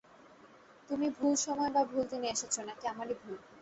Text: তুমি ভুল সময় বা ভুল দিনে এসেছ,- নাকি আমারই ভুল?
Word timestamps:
তুমি 0.89 1.07
ভুল 1.17 1.33
সময় 1.43 1.71
বা 1.71 1.81
ভুল 1.85 2.03
দিনে 2.11 2.27
এসেছ,- 2.31 2.55
নাকি 2.67 2.85
আমারই 2.87 3.15
ভুল? 3.21 3.35